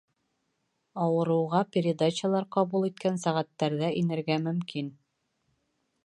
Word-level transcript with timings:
Ауырыуға 1.01 1.59
передачалар 1.75 2.47
ҡабул 2.57 2.87
иткән 2.89 3.21
сәғәттәрҙә 3.25 3.91
инергә 4.01 4.39
мөмкин. 4.47 4.89